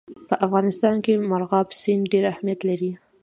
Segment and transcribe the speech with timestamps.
[0.27, 2.91] په افغانستان کې مورغاب سیند ډېر اهمیت لري.